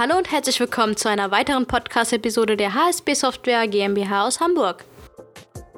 Hallo 0.00 0.16
und 0.16 0.32
herzlich 0.32 0.58
willkommen 0.58 0.96
zu 0.96 1.10
einer 1.10 1.30
weiteren 1.30 1.66
Podcast-Episode 1.66 2.56
der 2.56 2.72
HSB 2.72 3.12
Software 3.12 3.68
GmbH 3.68 4.26
aus 4.26 4.40
Hamburg. 4.40 4.86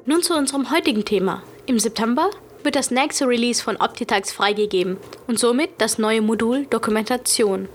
Nun 0.05 0.23
zu 0.23 0.33
unserem 0.33 0.71
heutigen 0.71 1.03
Thema. 1.03 1.43
Im 1.65 1.77
September 1.77 2.29
wird 2.63 2.77
das 2.77 2.89
nächste 2.89 3.27
Release 3.27 3.61
von 3.61 3.75
Optitax 3.75 4.31
freigegeben 4.31 4.95
und 5.27 5.39
somit 5.39 5.71
das 5.79 5.97
neue 5.97 6.21
Modul 6.21 6.65
Dokumentation. 6.67 7.67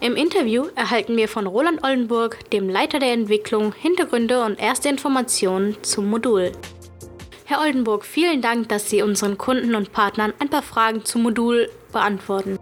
Im 0.00 0.14
Interview 0.14 0.66
erhalten 0.76 1.16
wir 1.16 1.26
von 1.26 1.48
Roland 1.48 1.82
Oldenburg, 1.82 2.48
dem 2.50 2.68
Leiter 2.68 3.00
der 3.00 3.12
Entwicklung, 3.12 3.74
Hintergründe 3.74 4.44
und 4.44 4.60
erste 4.60 4.88
Informationen 4.88 5.76
zum 5.82 6.08
Modul. 6.10 6.52
Herr 7.44 7.60
Oldenburg, 7.60 8.04
vielen 8.04 8.40
Dank, 8.40 8.68
dass 8.68 8.88
Sie 8.88 9.02
unseren 9.02 9.36
Kunden 9.36 9.74
und 9.74 9.92
Partnern 9.92 10.32
ein 10.38 10.48
paar 10.48 10.62
Fragen 10.62 11.04
zum 11.04 11.24
Modul 11.24 11.68
beantworten. 11.92 12.60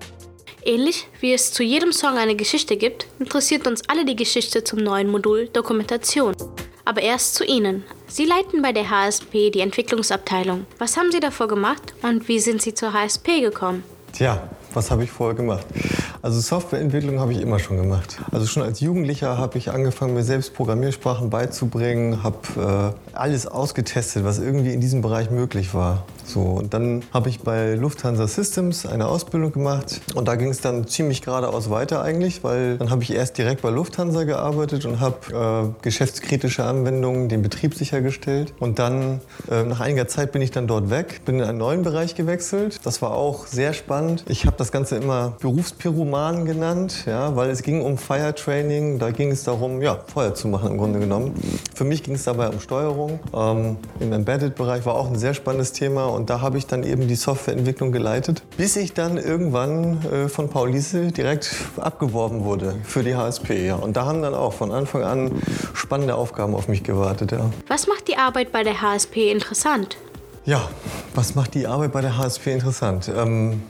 Ähnlich 0.64 1.08
wie 1.20 1.32
es 1.32 1.52
zu 1.52 1.64
jedem 1.64 1.92
Song 1.92 2.16
eine 2.16 2.36
Geschichte 2.36 2.76
gibt, 2.76 3.06
interessiert 3.18 3.66
uns 3.66 3.82
alle 3.88 4.04
die 4.04 4.14
Geschichte 4.14 4.62
zum 4.62 4.78
neuen 4.78 5.10
Modul 5.10 5.48
Dokumentation. 5.48 6.34
Aber 6.84 7.02
erst 7.02 7.34
zu 7.34 7.44
Ihnen. 7.44 7.84
Sie 8.06 8.24
leiten 8.24 8.62
bei 8.62 8.72
der 8.72 8.88
HSP 8.88 9.50
die 9.50 9.60
Entwicklungsabteilung. 9.60 10.66
Was 10.78 10.96
haben 10.96 11.10
Sie 11.10 11.20
davor 11.20 11.48
gemacht 11.48 11.94
und 12.02 12.28
wie 12.28 12.38
sind 12.38 12.62
Sie 12.62 12.74
zur 12.74 12.92
HSP 12.92 13.40
gekommen? 13.40 13.82
Tja, 14.12 14.50
was 14.72 14.90
habe 14.90 15.04
ich 15.04 15.10
vorher 15.10 15.34
gemacht? 15.34 15.66
Also 16.22 16.38
Softwareentwicklung 16.38 17.18
habe 17.18 17.32
ich 17.32 17.40
immer 17.40 17.58
schon 17.58 17.76
gemacht. 17.76 18.20
Also 18.30 18.46
schon 18.46 18.62
als 18.62 18.78
Jugendlicher 18.78 19.38
habe 19.38 19.58
ich 19.58 19.72
angefangen, 19.72 20.14
mir 20.14 20.22
selbst 20.22 20.54
Programmiersprachen 20.54 21.30
beizubringen, 21.30 22.22
habe 22.22 22.94
äh, 23.12 23.16
alles 23.16 23.48
ausgetestet, 23.48 24.22
was 24.22 24.38
irgendwie 24.38 24.72
in 24.72 24.80
diesem 24.80 25.02
Bereich 25.02 25.32
möglich 25.32 25.74
war. 25.74 26.04
So, 26.24 26.42
und 26.42 26.72
dann 26.72 27.02
habe 27.12 27.28
ich 27.28 27.40
bei 27.40 27.74
Lufthansa 27.74 28.28
Systems 28.28 28.86
eine 28.86 29.06
Ausbildung 29.06 29.52
gemacht 29.52 30.00
und 30.14 30.28
da 30.28 30.36
ging 30.36 30.50
es 30.50 30.60
dann 30.60 30.86
ziemlich 30.86 31.22
geradeaus 31.22 31.70
weiter 31.70 32.02
eigentlich, 32.02 32.44
weil 32.44 32.78
dann 32.78 32.90
habe 32.90 33.02
ich 33.02 33.12
erst 33.12 33.36
direkt 33.38 33.62
bei 33.62 33.70
Lufthansa 33.70 34.22
gearbeitet 34.22 34.84
und 34.84 35.00
habe 35.00 35.72
äh, 35.74 35.82
geschäftskritische 35.82 36.64
Anwendungen, 36.64 37.28
den 37.28 37.42
Betrieb 37.42 37.74
sichergestellt. 37.74 38.54
Und 38.60 38.78
dann, 38.78 39.20
äh, 39.50 39.64
nach 39.64 39.80
einiger 39.80 40.06
Zeit 40.06 40.30
bin 40.30 40.40
ich 40.40 40.52
dann 40.52 40.68
dort 40.68 40.90
weg, 40.90 41.22
bin 41.24 41.40
in 41.40 41.44
einen 41.44 41.58
neuen 41.58 41.82
Bereich 41.82 42.14
gewechselt. 42.14 42.78
Das 42.84 43.02
war 43.02 43.10
auch 43.10 43.46
sehr 43.46 43.72
spannend. 43.72 44.24
Ich 44.28 44.46
habe 44.46 44.56
das 44.56 44.70
Ganze 44.70 44.96
immer 44.96 45.34
Berufspiroman 46.12 46.44
genannt, 46.44 47.04
ja, 47.06 47.34
weil 47.34 47.50
es 47.50 47.62
ging 47.62 47.80
um 47.80 47.96
Fire 47.96 48.34
Training. 48.34 48.98
Da 48.98 49.10
ging 49.10 49.30
es 49.30 49.44
darum, 49.44 49.80
ja, 49.80 49.98
Feuer 50.12 50.34
zu 50.34 50.46
machen 50.46 50.72
im 50.72 50.78
Grunde 50.78 50.98
genommen. 50.98 51.34
Für 51.74 51.84
mich 51.84 52.02
ging 52.02 52.14
es 52.14 52.24
dabei 52.24 52.48
um 52.48 52.60
Steuerung. 52.60 53.18
Ähm, 53.34 53.78
Im 53.98 54.12
Embedded-Bereich 54.12 54.84
war 54.84 54.94
auch 54.94 55.08
ein 55.08 55.18
sehr 55.18 55.32
spannendes 55.32 55.72
Thema 55.72 56.06
und 56.06 56.28
da 56.28 56.42
habe 56.42 56.58
ich 56.58 56.66
dann 56.66 56.82
eben 56.84 57.08
die 57.08 57.14
Softwareentwicklung 57.14 57.92
geleitet, 57.92 58.42
bis 58.58 58.76
ich 58.76 58.92
dann 58.92 59.16
irgendwann 59.16 60.04
äh, 60.04 60.28
von 60.28 60.50
Paul 60.50 60.70
Liese 60.70 61.12
direkt 61.12 61.54
abgeworben 61.78 62.44
wurde 62.44 62.74
für 62.84 63.02
die 63.02 63.16
HSP. 63.16 63.66
Ja. 63.66 63.76
Und 63.76 63.96
da 63.96 64.04
haben 64.04 64.20
dann 64.20 64.34
auch 64.34 64.52
von 64.52 64.70
Anfang 64.70 65.02
an 65.04 65.42
spannende 65.72 66.14
Aufgaben 66.14 66.54
auf 66.54 66.68
mich 66.68 66.82
gewartet. 66.82 67.32
Ja. 67.32 67.50
Was 67.68 67.86
macht 67.86 68.08
die 68.08 68.16
Arbeit 68.16 68.52
bei 68.52 68.62
der 68.62 68.82
HSP 68.82 69.30
interessant? 69.30 69.96
Ja, 70.44 70.68
was 71.14 71.34
macht 71.36 71.54
die 71.54 71.66
Arbeit 71.66 71.92
bei 71.92 72.02
der 72.02 72.18
HSP 72.18 72.48
interessant? 72.48 73.10
Ähm, 73.16 73.62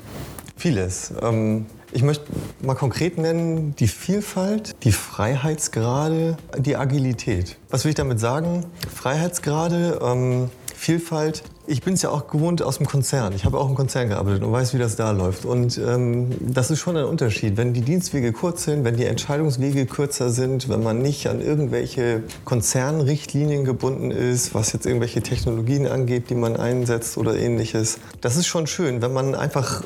vieles. 0.57 1.13
Ähm, 1.23 1.67
ich 1.93 2.03
möchte 2.03 2.25
mal 2.63 2.75
konkret 2.75 3.19
nennen, 3.19 3.77
die 3.77 3.89
Vielfalt, 3.89 4.75
die 4.85 4.93
Freiheitsgrade, 4.93 6.37
die 6.59 6.77
Agilität. 6.77 7.57
Was 7.71 7.85
will 7.85 7.91
ich 7.91 7.97
damit 7.97 8.19
sagen? 8.19 8.65
Freiheitsgrade, 8.93 9.99
ähm, 10.03 10.51
Vielfalt, 10.75 11.43
ich 11.67 11.83
bin 11.83 11.95
es 11.95 12.03
ja 12.03 12.11
auch 12.11 12.27
gewohnt 12.27 12.61
aus 12.63 12.79
dem 12.79 12.87
Konzern. 12.87 13.33
Ich 13.35 13.45
habe 13.45 13.57
auch 13.59 13.69
im 13.69 13.77
Konzern 13.77 14.09
gearbeitet 14.09 14.43
und 14.43 14.51
weiß, 14.51 14.75
wie 14.75 14.79
das 14.79 14.97
da 14.97 15.13
läuft. 15.13 15.45
Und 15.45 15.79
ähm, 15.79 16.31
das 16.41 16.73
ist 16.73 16.81
schon 16.81 16.97
ein 16.97 17.05
Unterschied. 17.05 17.57
Wenn 17.57 17.73
die 17.73 17.83
Dienstwege 17.83 18.33
kurz 18.33 18.65
sind, 18.65 18.85
wenn 18.85 18.97
die 18.97 19.05
Entscheidungswege 19.05 19.87
kürzer 19.87 20.31
sind, 20.31 20.69
wenn 20.69 20.83
man 20.83 20.99
nicht 20.99 21.29
an 21.29 21.41
irgendwelche 21.41 22.25
Konzernrichtlinien 22.45 23.65
gebunden 23.65 24.11
ist, 24.11 24.55
was 24.55 24.73
jetzt 24.73 24.87
irgendwelche 24.87 25.23
Technologien 25.23 25.87
angeht, 25.87 26.31
die 26.31 26.35
man 26.35 26.57
einsetzt 26.57 27.17
oder 27.17 27.37
ähnliches. 27.37 27.99
Das 28.21 28.37
ist 28.37 28.49
schon 28.49 28.67
schön. 28.67 29.01
Wenn 29.01 29.13
man 29.13 29.37
einfach 29.37 29.85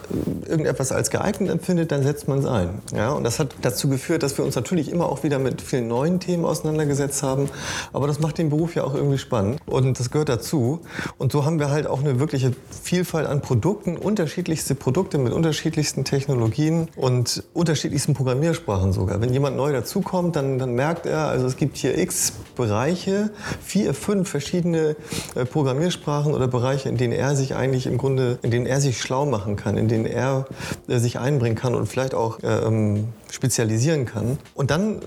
irgendetwas 0.48 0.92
als 0.92 1.10
geeignet 1.10 1.50
empfindet, 1.50 1.92
dann 1.92 2.02
setzt 2.02 2.26
man 2.26 2.38
es 2.38 2.46
ein. 2.46 2.70
Ja? 2.94 3.10
Und 3.10 3.24
das 3.24 3.38
hat 3.38 3.54
dazu 3.60 3.90
geführt, 3.90 4.22
dass 4.22 4.38
wir 4.38 4.46
uns 4.46 4.56
natürlich 4.56 4.90
immer 4.90 5.10
auch 5.10 5.24
wieder 5.24 5.38
mit 5.38 5.60
vielen 5.60 5.88
neuen 5.88 6.20
Themen 6.20 6.46
auseinandergesetzt 6.46 7.22
haben. 7.22 7.50
Aber 7.92 8.06
das 8.06 8.18
macht 8.18 8.38
den 8.38 8.48
Beruf 8.48 8.74
ja 8.74 8.84
auch 8.84 8.94
irgendwie 8.94 9.18
spannend. 9.18 9.60
Und 9.66 10.00
das 10.00 10.10
gehört 10.10 10.30
dazu. 10.30 10.80
Und 11.18 11.32
so 11.32 11.44
haben 11.44 11.58
wir 11.58 11.65
halt 11.70 11.86
auch 11.86 12.00
eine 12.00 12.18
wirkliche 12.18 12.52
Vielfalt 12.82 13.26
an 13.26 13.40
Produkten, 13.40 13.96
unterschiedlichste 13.96 14.74
Produkte 14.74 15.18
mit 15.18 15.32
unterschiedlichsten 15.32 16.04
Technologien 16.04 16.88
und 16.96 17.44
unterschiedlichsten 17.54 18.14
Programmiersprachen 18.14 18.92
sogar. 18.92 19.20
Wenn 19.20 19.32
jemand 19.32 19.56
neu 19.56 19.72
dazukommt, 19.72 20.36
dann, 20.36 20.58
dann 20.58 20.74
merkt 20.74 21.06
er, 21.06 21.28
also 21.28 21.46
es 21.46 21.56
gibt 21.56 21.76
hier 21.76 21.98
x 21.98 22.32
Bereiche, 22.56 23.30
vier, 23.62 23.94
fünf 23.94 24.28
verschiedene 24.28 24.96
äh, 25.34 25.44
Programmiersprachen 25.44 26.34
oder 26.34 26.48
Bereiche, 26.48 26.88
in 26.88 26.96
denen 26.96 27.12
er 27.12 27.36
sich 27.36 27.54
eigentlich 27.54 27.86
im 27.86 27.98
Grunde, 27.98 28.38
in 28.42 28.50
denen 28.50 28.66
er 28.66 28.80
sich 28.80 29.00
schlau 29.00 29.26
machen 29.26 29.56
kann, 29.56 29.76
in 29.76 29.88
denen 29.88 30.06
er 30.06 30.46
äh, 30.88 30.98
sich 30.98 31.18
einbringen 31.18 31.56
kann 31.56 31.74
und 31.74 31.86
vielleicht 31.86 32.14
auch 32.14 32.42
äh, 32.42 32.46
ähm, 32.46 33.08
spezialisieren 33.30 34.06
kann. 34.06 34.38
Und 34.54 34.70
dann, 34.70 35.00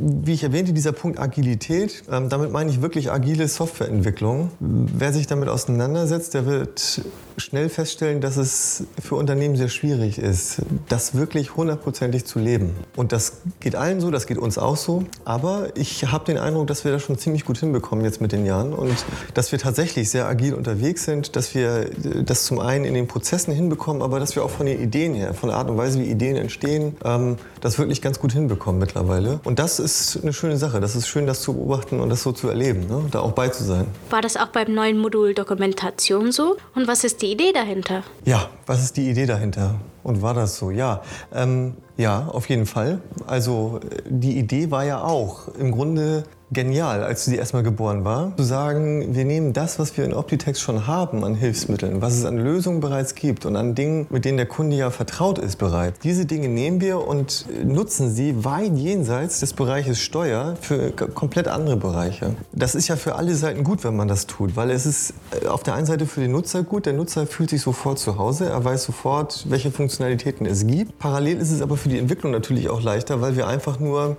wie 0.00 0.32
ich 0.32 0.44
erwähnte, 0.44 0.72
dieser 0.72 0.92
Punkt 0.92 1.18
Agilität, 1.18 2.04
ähm, 2.10 2.28
damit 2.28 2.52
meine 2.52 2.70
ich 2.70 2.80
wirklich 2.80 3.10
agile 3.10 3.48
Softwareentwicklung. 3.48 4.50
Wer 4.60 5.12
sich 5.12 5.26
damit 5.26 5.48
auseinandersetzt, 5.48 6.34
der 6.34 6.46
wird 6.46 7.02
schnell 7.36 7.68
feststellen, 7.68 8.20
dass 8.20 8.36
es 8.36 8.84
für 9.00 9.14
Unternehmen 9.14 9.56
sehr 9.56 9.68
schwierig 9.68 10.18
ist, 10.18 10.62
das 10.88 11.14
wirklich 11.14 11.56
hundertprozentig 11.56 12.24
zu 12.24 12.38
leben. 12.38 12.74
Und 12.96 13.12
das 13.12 13.38
geht 13.60 13.76
allen 13.76 14.00
so, 14.00 14.10
das 14.10 14.26
geht 14.26 14.38
uns 14.38 14.58
auch 14.58 14.76
so. 14.76 15.04
Aber 15.24 15.68
ich 15.76 16.10
habe 16.10 16.24
den 16.24 16.38
Eindruck, 16.38 16.66
dass 16.66 16.84
wir 16.84 16.92
das 16.92 17.02
schon 17.02 17.18
ziemlich 17.18 17.44
gut 17.44 17.58
hinbekommen 17.58 18.04
jetzt 18.04 18.20
mit 18.20 18.32
den 18.32 18.44
Jahren 18.44 18.72
und 18.72 19.04
dass 19.34 19.52
wir 19.52 19.58
tatsächlich 19.58 20.10
sehr 20.10 20.26
agil 20.26 20.54
unterwegs 20.54 21.04
sind, 21.04 21.36
dass 21.36 21.54
wir 21.54 21.90
das 22.24 22.44
zum 22.44 22.60
einen 22.60 22.84
in 22.84 22.94
den 22.94 23.06
Prozessen 23.06 23.52
hinbekommen, 23.52 24.02
aber 24.02 24.20
dass 24.20 24.36
wir 24.36 24.44
auch 24.44 24.50
von 24.50 24.66
den 24.66 24.80
Ideen 24.80 25.14
her, 25.14 25.34
von 25.34 25.48
der 25.48 25.58
Art 25.58 25.70
und 25.70 25.76
Weise, 25.76 26.00
wie 26.00 26.04
Ideen 26.04 26.36
entstehen, 26.36 26.96
ähm, 27.04 27.36
das 27.60 27.78
wirklich 27.78 28.02
ganz 28.02 28.18
gut 28.18 28.32
hinbekommen 28.32 28.80
mittlerweile. 28.80 29.40
Und 29.44 29.58
das 29.58 29.78
ist 29.78 29.87
eine 30.22 30.32
schöne 30.32 30.56
Sache. 30.56 30.80
Das 30.80 30.96
ist 30.96 31.08
schön, 31.08 31.26
das 31.26 31.42
zu 31.42 31.54
beobachten 31.54 32.00
und 32.00 32.08
das 32.08 32.22
so 32.22 32.32
zu 32.32 32.48
erleben, 32.48 32.86
ne? 32.86 33.04
da 33.10 33.20
auch 33.20 33.32
bei 33.32 33.48
zu 33.48 33.64
sein. 33.64 33.86
War 34.10 34.22
das 34.22 34.36
auch 34.36 34.48
beim 34.48 34.74
neuen 34.74 34.98
Modul 34.98 35.34
Dokumentation 35.34 36.32
so? 36.32 36.56
Und 36.74 36.88
was 36.88 37.04
ist 37.04 37.22
die 37.22 37.32
Idee 37.32 37.52
dahinter? 37.52 38.02
Ja, 38.24 38.48
was 38.66 38.82
ist 38.82 38.96
die 38.96 39.08
Idee 39.10 39.26
dahinter? 39.26 39.74
Und 40.02 40.22
war 40.22 40.34
das 40.34 40.56
so? 40.56 40.70
Ja, 40.70 41.02
ähm, 41.34 41.74
ja, 41.96 42.28
auf 42.28 42.48
jeden 42.48 42.66
Fall. 42.66 43.00
Also 43.26 43.80
die 44.08 44.38
Idee 44.38 44.70
war 44.70 44.84
ja 44.84 45.02
auch 45.02 45.48
im 45.58 45.72
Grunde 45.72 46.24
genial, 46.50 47.04
als 47.04 47.24
sie 47.24 47.36
erstmal 47.36 47.62
geboren 47.62 48.04
war, 48.04 48.32
zu 48.36 48.42
sagen, 48.42 49.14
wir 49.14 49.24
nehmen 49.24 49.52
das, 49.52 49.78
was 49.78 49.96
wir 49.96 50.04
in 50.04 50.14
Optitext 50.14 50.62
schon 50.62 50.86
haben 50.86 51.24
an 51.24 51.34
Hilfsmitteln, 51.34 52.00
was 52.00 52.14
es 52.14 52.24
an 52.24 52.38
Lösungen 52.38 52.80
bereits 52.80 53.14
gibt 53.14 53.44
und 53.44 53.56
an 53.56 53.74
Dingen, 53.74 54.06
mit 54.10 54.24
denen 54.24 54.38
der 54.38 54.46
Kunde 54.46 54.76
ja 54.76 54.90
vertraut 54.90 55.38
ist 55.38 55.56
bereits. 55.56 55.98
Diese 56.00 56.26
Dinge 56.26 56.48
nehmen 56.48 56.80
wir 56.80 57.06
und 57.06 57.46
nutzen 57.64 58.10
sie 58.10 58.44
weit 58.44 58.76
jenseits 58.76 59.40
des 59.40 59.52
Bereiches 59.52 60.00
Steuer 60.00 60.56
für 60.60 60.90
komplett 60.92 61.48
andere 61.48 61.76
Bereiche. 61.76 62.34
Das 62.52 62.74
ist 62.74 62.88
ja 62.88 62.96
für 62.96 63.16
alle 63.16 63.34
Seiten 63.34 63.64
gut, 63.64 63.84
wenn 63.84 63.96
man 63.96 64.08
das 64.08 64.26
tut, 64.26 64.56
weil 64.56 64.70
es 64.70 64.86
ist 64.86 65.14
äh, 65.42 65.46
auf 65.46 65.62
der 65.62 65.74
einen 65.74 65.86
Seite 65.86 66.06
für 66.06 66.20
den 66.20 66.32
Nutzer 66.32 66.62
gut, 66.62 66.86
der 66.86 66.92
Nutzer 66.92 67.26
fühlt 67.26 67.50
sich 67.50 67.60
sofort 67.60 67.98
zu 67.98 68.18
Hause, 68.18 68.46
er 68.46 68.64
weiß 68.64 68.84
sofort, 68.84 69.46
welche 69.48 69.70
Funktionalitäten 69.70 70.46
es 70.46 70.66
gibt. 70.66 70.98
Parallel 70.98 71.38
ist 71.38 71.50
es 71.50 71.60
aber 71.60 71.76
für 71.76 71.88
die 71.88 71.98
Entwicklung 71.98 72.32
natürlich 72.32 72.70
auch 72.70 72.82
leichter, 72.82 73.20
weil 73.20 73.36
wir 73.36 73.46
einfach 73.46 73.78
nur 73.78 74.16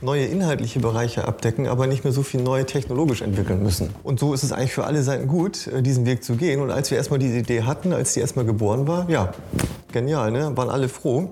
neue 0.00 0.24
inhaltliche 0.26 0.80
Bereiche 0.80 1.26
abdecken, 1.26 1.66
aber 1.72 1.86
nicht 1.86 2.04
mehr 2.04 2.12
so 2.12 2.22
viel 2.22 2.42
neu 2.42 2.64
technologisch 2.64 3.22
entwickeln 3.22 3.62
müssen. 3.62 3.94
Und 4.02 4.20
so 4.20 4.34
ist 4.34 4.42
es 4.42 4.52
eigentlich 4.52 4.74
für 4.74 4.84
alle 4.84 5.02
Seiten 5.02 5.26
gut, 5.26 5.66
äh, 5.68 5.82
diesen 5.82 6.04
Weg 6.04 6.22
zu 6.22 6.36
gehen. 6.36 6.60
Und 6.60 6.70
als 6.70 6.90
wir 6.90 6.98
erstmal 6.98 7.18
diese 7.18 7.38
Idee 7.38 7.62
hatten, 7.62 7.94
als 7.94 8.12
die 8.12 8.20
erstmal 8.20 8.44
geboren 8.44 8.86
war, 8.86 9.08
ja, 9.08 9.32
genial, 9.90 10.30
ne? 10.30 10.54
waren 10.54 10.68
alle 10.68 10.88
froh. 10.90 11.30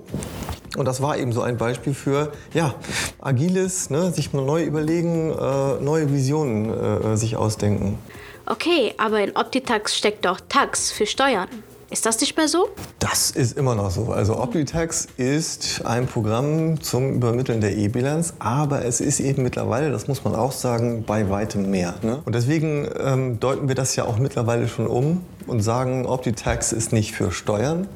Und 0.77 0.85
das 0.85 1.01
war 1.01 1.17
eben 1.17 1.31
so 1.31 1.41
ein 1.41 1.57
Beispiel 1.57 1.93
für 1.93 2.31
ja, 2.53 2.73
agiles, 3.19 3.89
ne, 3.89 4.11
sich 4.11 4.33
mal 4.33 4.43
neu 4.43 4.63
überlegen, 4.63 5.31
äh, 5.31 5.81
neue 5.81 6.11
Visionen 6.11 7.13
äh, 7.13 7.17
sich 7.17 7.35
ausdenken. 7.35 7.99
Okay, 8.45 8.93
aber 8.97 9.21
in 9.21 9.35
Optitax 9.35 9.95
steckt 9.95 10.25
doch 10.25 10.39
Tax 10.49 10.91
für 10.91 11.05
Steuern. 11.05 11.49
Ist 11.91 12.05
das 12.05 12.21
nicht 12.21 12.37
mehr 12.37 12.47
so? 12.47 12.69
Das 12.99 13.31
ist 13.31 13.57
immer 13.57 13.75
noch 13.75 13.91
so. 13.91 14.13
Also 14.13 14.37
Optitax 14.39 15.09
ist 15.17 15.85
ein 15.85 16.07
Programm 16.07 16.79
zum 16.81 17.15
Übermitteln 17.15 17.59
der 17.59 17.75
E-Bilanz, 17.75 18.33
aber 18.39 18.85
es 18.85 19.01
ist 19.01 19.19
eben 19.19 19.43
mittlerweile, 19.43 19.91
das 19.91 20.07
muss 20.07 20.23
man 20.23 20.33
auch 20.33 20.53
sagen, 20.53 21.03
bei 21.03 21.29
weitem 21.29 21.69
mehr. 21.69 21.95
Ne? 22.01 22.21
Und 22.23 22.33
deswegen 22.33 22.87
ähm, 22.97 23.41
deuten 23.41 23.67
wir 23.67 23.75
das 23.75 23.97
ja 23.97 24.05
auch 24.05 24.17
mittlerweile 24.19 24.69
schon 24.69 24.87
um 24.87 25.25
und 25.47 25.63
sagen, 25.63 26.05
Optitax 26.05 26.71
ist 26.71 26.93
nicht 26.93 27.11
für 27.11 27.33
Steuern, 27.33 27.89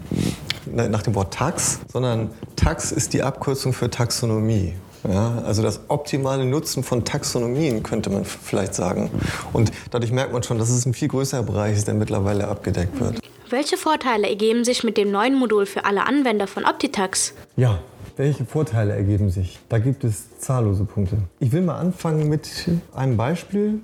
ne, 0.66 0.90
nach 0.90 1.04
dem 1.04 1.16
Wort 1.16 1.34
Tax, 1.34 1.80
sondern 1.90 2.32
Tax 2.58 2.92
ist 2.92 3.14
die 3.14 3.24
Abkürzung 3.24 3.72
für 3.72 3.90
Taxonomie. 3.90 4.74
Ja, 5.08 5.42
also 5.46 5.62
das 5.62 5.80
optimale 5.88 6.44
Nutzen 6.44 6.84
von 6.84 7.06
Taxonomien 7.06 7.82
könnte 7.82 8.10
man 8.10 8.26
vielleicht 8.26 8.74
sagen. 8.74 9.10
Und 9.54 9.72
dadurch 9.92 10.12
merkt 10.12 10.34
man 10.34 10.44
schon, 10.44 10.58
dass 10.58 10.70
es 10.70 10.86
ein 10.86 10.94
viel 10.94 11.08
größerer 11.08 11.44
Bereich 11.44 11.78
ist, 11.78 11.88
der 11.88 11.94
mittlerweile 11.94 12.50
abgedeckt 12.50 13.00
wird. 13.00 13.22
Welche 13.50 13.78
Vorteile 13.78 14.28
ergeben 14.28 14.64
sich 14.64 14.84
mit 14.84 14.98
dem 14.98 15.12
neuen 15.12 15.36
Modul 15.36 15.68
für 15.68 15.86
alle 15.86 16.08
Anwender 16.08 16.48
von 16.48 16.66
Optitax? 16.66 17.34
Ja, 17.56 17.80
Welche 18.18 18.46
Vorteile 18.46 18.94
ergeben 18.94 19.30
sich? 19.30 19.60
Da 19.68 19.78
gibt 19.78 20.06
es 20.06 20.40
zahllose 20.40 20.86
Punkte. 20.86 21.18
Ich 21.40 21.52
will 21.52 21.62
mal 21.62 21.76
anfangen 21.76 22.30
mit 22.30 22.50
einem 22.94 23.18
Beispiel. 23.18 23.82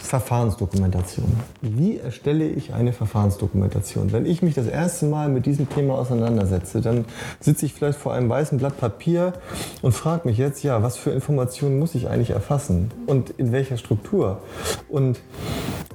Verfahrensdokumentation. 0.00 1.26
Wie 1.60 1.98
erstelle 1.98 2.48
ich 2.48 2.72
eine 2.72 2.94
Verfahrensdokumentation? 2.94 4.10
Wenn 4.10 4.24
ich 4.24 4.40
mich 4.40 4.54
das 4.54 4.66
erste 4.66 5.04
Mal 5.04 5.28
mit 5.28 5.44
diesem 5.44 5.68
Thema 5.68 5.96
auseinandersetze, 5.96 6.80
dann 6.80 7.04
sitze 7.40 7.66
ich 7.66 7.74
vielleicht 7.74 7.98
vor 7.98 8.14
einem 8.14 8.30
weißen 8.30 8.56
Blatt 8.56 8.78
Papier 8.78 9.34
und 9.82 9.92
frage 9.92 10.26
mich 10.26 10.38
jetzt, 10.38 10.62
ja, 10.62 10.82
was 10.82 10.96
für 10.96 11.10
Informationen 11.10 11.78
muss 11.78 11.94
ich 11.94 12.08
eigentlich 12.08 12.30
erfassen 12.30 12.90
und 13.06 13.30
in 13.30 13.52
welcher 13.52 13.76
Struktur? 13.76 14.40
Und 14.88 15.20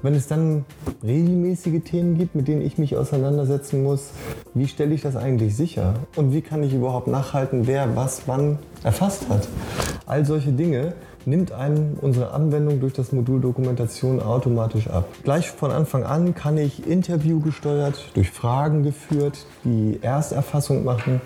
wenn 0.04 0.14
es 0.14 0.28
dann 0.28 0.66
regelmäßige 1.02 1.82
Themen 1.84 2.18
gibt, 2.18 2.36
mit 2.36 2.48
denen 2.48 2.62
ich 2.62 2.78
mich 2.78 2.96
auseinandersetzen 2.96 3.82
muss, 3.82 4.12
wie 4.54 4.68
stelle 4.68 4.94
ich 4.94 5.02
das 5.02 5.16
eigentlich 5.16 5.56
sicher? 5.56 5.96
Und 6.16 6.34
wie 6.34 6.42
kann 6.42 6.62
ich 6.62 6.74
überhaupt 6.74 7.08
nachhalten, 7.08 7.66
wer 7.66 7.96
was 7.96 8.24
wann 8.28 8.60
erfasst 8.84 9.30
hat? 9.30 9.48
All 10.06 10.26
solche 10.26 10.52
Dinge 10.52 10.94
nimmt 11.26 11.52
einem 11.52 11.98
unsere 12.02 12.32
Anwendung 12.32 12.80
durch 12.80 12.94
das 12.94 13.12
Modul 13.12 13.42
Dokumentation 13.42 14.22
automatisch 14.22 14.88
ab. 14.88 15.06
Gleich 15.24 15.50
von 15.50 15.72
Anfang 15.72 16.04
an 16.04 16.36
kann 16.36 16.58
ich 16.58 16.88
interviewgesteuert, 16.88 18.12
durch 18.14 18.32
Fragen 18.32 18.84
geführt, 18.84 19.46
die 19.64 20.00
Ersterfassung 20.02 20.84
machen. 20.84 21.22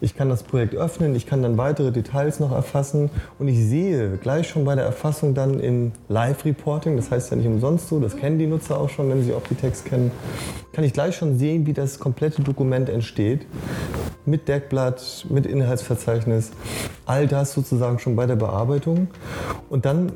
Ich 0.00 0.16
kann 0.16 0.28
das 0.28 0.42
Projekt 0.42 0.74
öffnen, 0.74 1.14
ich 1.14 1.26
kann 1.26 1.42
dann 1.42 1.56
weitere 1.56 1.92
Details 1.92 2.40
noch 2.40 2.52
erfassen 2.52 3.10
und 3.38 3.48
ich 3.48 3.58
sehe 3.58 4.16
gleich 4.18 4.48
schon 4.48 4.64
bei 4.64 4.74
der 4.74 4.84
Erfassung 4.84 5.34
dann 5.34 5.60
in 5.60 5.92
Live-Reporting, 6.08 6.96
das 6.96 7.10
heißt 7.10 7.30
ja 7.30 7.36
nicht 7.36 7.46
umsonst 7.46 7.88
so, 7.88 8.00
das 8.00 8.16
kennen 8.16 8.38
die 8.38 8.46
Nutzer 8.46 8.78
auch 8.78 8.90
schon, 8.90 9.08
wenn 9.08 9.22
sie 9.22 9.32
Optitext 9.32 9.84
kennen, 9.84 10.10
kann 10.72 10.84
ich 10.84 10.92
gleich 10.92 11.16
schon 11.16 11.38
sehen, 11.38 11.66
wie 11.66 11.72
das 11.72 11.98
komplette 11.98 12.42
Dokument 12.42 12.88
entsteht. 12.88 13.46
Mit 14.26 14.48
Deckblatt, 14.48 15.26
mit 15.30 15.46
Inhaltsverzeichnis, 15.46 16.50
all 17.06 17.26
das 17.26 17.52
sozusagen 17.52 17.98
schon 17.98 18.16
bei 18.16 18.26
der 18.26 18.36
Bearbeitung. 18.36 19.08
Und 19.70 19.84
dann 19.84 20.12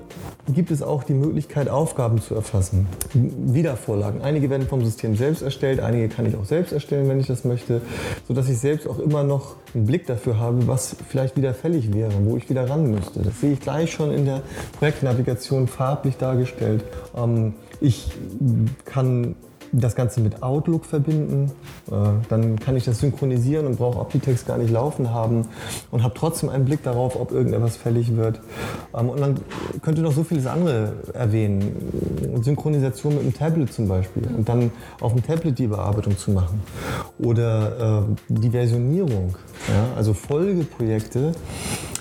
gibt 0.48 0.70
es 0.70 0.82
auch 0.82 1.04
die 1.04 1.14
Möglichkeit, 1.14 1.68
Aufgaben 1.68 2.20
zu 2.20 2.34
erfassen. 2.34 2.88
Wiedervorlagen. 3.14 4.22
Einige 4.22 4.50
werden 4.50 4.66
vom 4.66 4.84
System 4.84 5.16
selbst 5.16 5.42
erstellt, 5.42 5.80
einige 5.80 6.08
kann 6.08 6.26
ich 6.26 6.36
auch 6.36 6.44
selbst 6.44 6.72
erstellen, 6.72 7.08
wenn 7.08 7.20
ich 7.20 7.28
das 7.28 7.44
möchte, 7.44 7.82
sodass 8.26 8.48
ich 8.48 8.58
selbst 8.58 8.88
auch 8.88 8.98
immer 8.98 9.22
noch 9.22 9.56
einen 9.74 9.86
Blick 9.86 10.06
dafür 10.06 10.38
habe, 10.38 10.66
was 10.66 10.96
vielleicht 11.08 11.36
wieder 11.36 11.54
fällig 11.54 11.94
wäre, 11.94 12.12
wo 12.24 12.36
ich 12.36 12.50
wieder 12.50 12.68
ran 12.68 12.90
müsste. 12.90 13.20
Das 13.20 13.40
sehe 13.40 13.52
ich 13.52 13.60
gleich 13.60 13.92
schon 13.92 14.10
in 14.10 14.24
der 14.24 14.42
Projektnavigation 14.78 15.68
farblich 15.68 16.16
dargestellt. 16.16 16.84
Ähm, 17.16 17.54
ich 17.80 18.10
kann 18.84 19.36
das 19.72 19.94
Ganze 19.94 20.20
mit 20.20 20.42
Outlook 20.42 20.84
verbinden. 20.84 21.52
Äh, 21.90 21.94
dann 22.28 22.58
kann 22.58 22.76
ich 22.76 22.84
das 22.84 23.00
synchronisieren 23.00 23.66
und 23.66 23.76
brauche 23.76 23.98
Optitext 23.98 24.46
gar 24.46 24.58
nicht 24.58 24.70
laufen 24.70 25.12
haben 25.12 25.46
und 25.90 26.02
habe 26.02 26.14
trotzdem 26.16 26.48
einen 26.48 26.64
Blick 26.64 26.82
darauf, 26.82 27.18
ob 27.18 27.32
irgendetwas 27.32 27.76
fällig 27.76 28.16
wird. 28.16 28.40
Ähm, 28.96 29.08
und 29.08 29.20
dann 29.20 29.40
könnte 29.82 30.02
noch 30.02 30.12
so 30.12 30.24
vieles 30.24 30.46
andere 30.46 30.94
erwähnen. 31.14 32.40
Synchronisation 32.42 33.14
mit 33.14 33.24
dem 33.24 33.34
Tablet 33.34 33.72
zum 33.72 33.88
Beispiel 33.88 34.24
und 34.36 34.48
dann 34.48 34.70
auf 35.00 35.12
dem 35.12 35.24
Tablet 35.24 35.58
die 35.58 35.66
Bearbeitung 35.66 36.16
zu 36.16 36.30
machen. 36.30 36.62
Oder 37.18 38.06
äh, 38.08 38.14
die 38.28 38.50
Versionierung, 38.50 39.36
also 39.96 40.14
Folgeprojekte, 40.14 41.32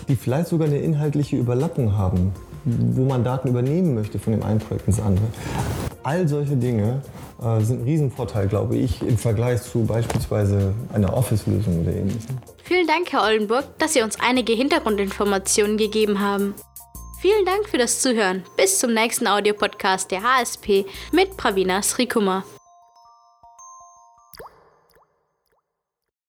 die 0.07 0.15
vielleicht 0.15 0.47
sogar 0.47 0.67
eine 0.67 0.79
inhaltliche 0.79 1.37
Überlappung 1.37 1.97
haben 1.97 2.33
wo 2.65 3.05
man 3.05 3.23
Daten 3.23 3.47
übernehmen 3.47 3.95
möchte 3.95 4.19
von 4.19 4.33
dem 4.33 4.43
einen 4.43 4.59
Projekt 4.59 4.87
ins 4.87 4.99
andere. 4.99 5.25
All 6.03 6.27
solche 6.27 6.55
Dinge 6.55 7.01
äh, 7.41 7.61
sind 7.61 7.81
ein 7.81 7.85
Riesenvorteil, 7.85 8.47
glaube 8.47 8.75
ich, 8.75 9.01
im 9.01 9.17
Vergleich 9.17 9.61
zu 9.61 9.85
beispielsweise 9.85 10.73
einer 10.93 11.13
Office-Lösung 11.13 11.81
oder 11.81 11.93
ähnlichem. 11.93 12.37
Vielen 12.63 12.87
Dank, 12.87 13.11
Herr 13.11 13.23
Oldenburg, 13.23 13.65
dass 13.79 13.93
Sie 13.93 14.01
uns 14.01 14.19
einige 14.19 14.53
Hintergrundinformationen 14.53 15.77
gegeben 15.77 16.19
haben. 16.19 16.55
Vielen 17.21 17.45
Dank 17.45 17.67
für 17.67 17.77
das 17.77 18.01
Zuhören. 18.01 18.43
Bis 18.55 18.79
zum 18.79 18.93
nächsten 18.93 19.27
Audiopodcast 19.27 20.11
der 20.11 20.23
HSP 20.23 20.85
mit 21.11 21.35
Pravina 21.35 21.81
Srikuma. 21.81 22.43